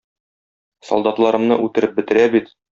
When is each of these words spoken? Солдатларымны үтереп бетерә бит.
Солдатларымны 0.91 1.61
үтереп 1.69 1.97
бетерә 2.01 2.29
бит. 2.39 2.55